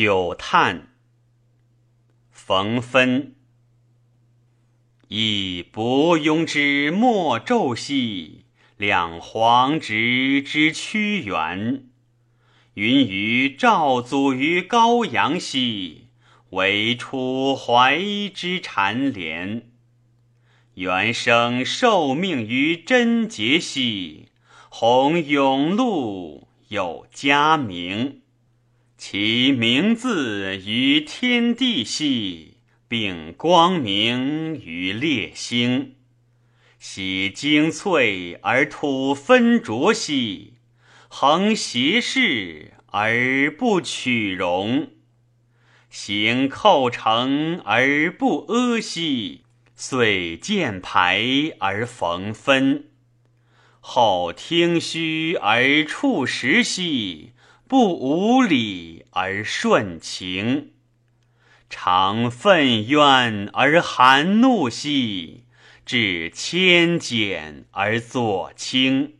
[0.00, 0.90] 九叹，
[2.30, 3.34] 冯芬。
[5.08, 8.44] 以伯庸之莫骤兮，
[8.76, 11.88] 两黄直之屈原。
[12.74, 16.10] 云于赵祖于高阳兮，
[16.50, 18.00] 为楚怀
[18.32, 19.68] 之蝉联。
[20.74, 24.28] 原生受命于贞节兮，
[24.68, 28.22] 弘永禄有佳名。
[28.98, 32.56] 其名字于天地兮，
[32.88, 35.94] 并光明于列星。
[36.80, 40.54] 喜精粹而吐分浊兮，
[41.06, 44.90] 恒斜视而不取容。
[45.88, 49.42] 行寇成而不阿兮，
[49.76, 51.22] 遂见排
[51.60, 52.88] 而逢分。
[53.78, 57.30] 后听虚而处实兮。
[57.68, 60.70] 不无礼而顺情，
[61.68, 65.42] 常愤怨而含怒兮；
[65.84, 69.16] 至谦俭而左倾，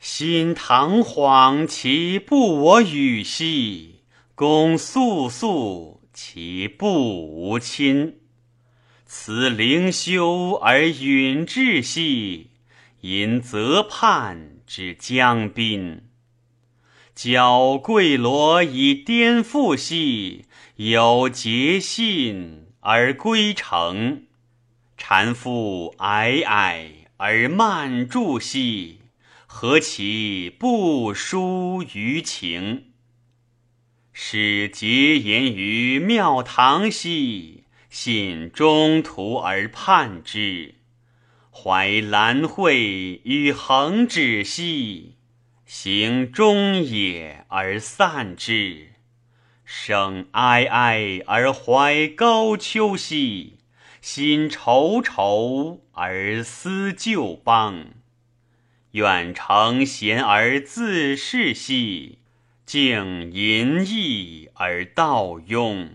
[0.00, 3.96] 心堂惶其不我与兮；
[4.34, 8.20] 公肃肃其不无亲。
[9.04, 12.48] 辞灵修而允志兮，
[13.02, 16.07] 因则叛之将宾。
[17.20, 20.44] 矫贵罗以颠覆兮，
[20.76, 24.20] 有节信而归程；
[24.96, 29.00] 缠复皑皑而慢著兮，
[29.48, 32.84] 何其不输于情！
[34.12, 40.74] 使节言于庙堂兮，信中途而叛之；
[41.50, 45.17] 怀兰蕙于横指兮。
[45.70, 48.94] 行中也而散之，
[49.66, 53.58] 生哀哀而怀高丘兮；
[54.00, 57.88] 心愁愁而思旧邦。
[58.92, 62.20] 远承贤而自恃兮，
[62.64, 65.88] 敬淫逸而道庸。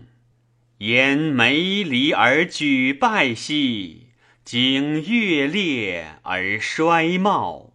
[0.78, 4.10] 言梅离而举败兮，
[4.44, 7.73] 经越烈而衰茂。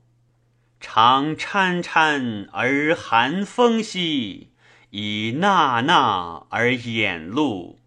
[0.79, 4.51] 常潺潺而寒风兮，
[4.91, 7.79] 以纳纳而掩露；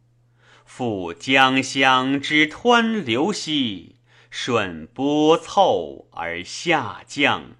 [0.67, 3.97] 复江乡之湍流兮，
[4.31, 7.53] 顺波凑而下降。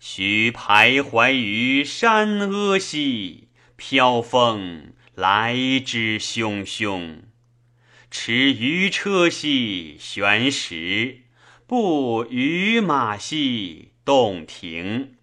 [0.00, 7.20] 徐徘徊于山阿兮，飘风来之汹汹。
[8.10, 11.22] 驰于车兮，悬石；
[11.66, 13.93] 步于马兮。
[14.04, 15.14] 洞庭，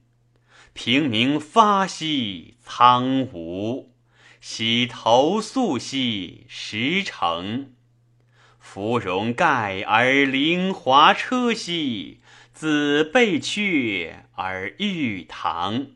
[0.73, 3.91] 平明发兮苍梧；
[4.39, 7.73] 洗头素兮石成。
[8.57, 12.21] 芙蓉盖而凌华车兮，
[12.53, 15.87] 子贝阙而玉堂。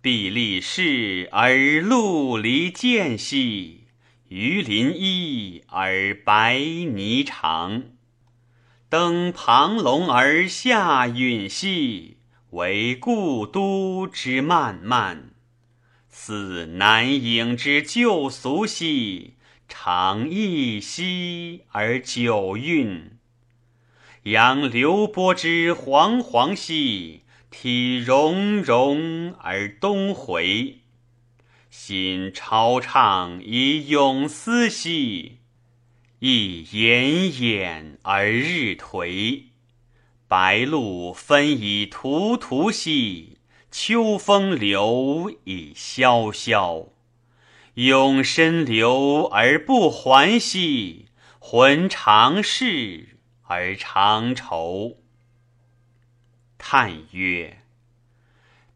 [0.00, 3.84] 碧立室而陆离间兮，
[4.28, 7.82] 鱼鳞衣而白霓裳。
[8.90, 12.16] 登庞龙而下允兮，
[12.50, 15.30] 为故都之漫漫；
[16.08, 19.34] 似南瀛之旧俗兮，
[19.68, 23.12] 长逸兮而久韵。
[24.24, 30.78] 扬流波之惶惶兮，体融融而东回。
[31.70, 35.38] 心惆怅以咏思兮。
[36.22, 39.44] 亦奄奄而日颓，
[40.28, 43.38] 白露分以荼荼兮，
[43.70, 46.88] 秋风流以萧萧。
[47.72, 51.06] 永深流而不还兮，
[51.38, 54.98] 浑长逝而长愁。
[56.58, 57.62] 叹曰：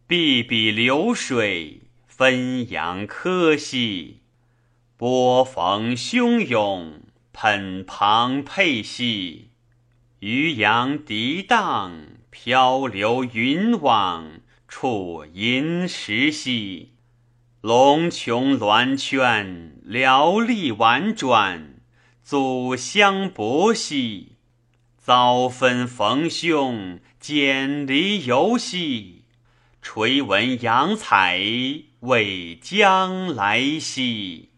[0.06, 4.20] 碧彼流水，汾阳柯兮，
[4.96, 7.02] 波逢汹涌。
[7.36, 9.50] 喷庞沛兮，
[10.20, 11.90] 渔阳涤荡；
[12.30, 16.92] 漂流云往，处银石兮。
[17.60, 21.80] 龙穹鸾圈，寥丽婉转，
[22.22, 24.36] 祖相伯兮。
[24.96, 29.24] 遭分逢凶，蹇离游兮。
[29.82, 31.42] 垂闻阳彩，
[31.98, 34.53] 未将来兮。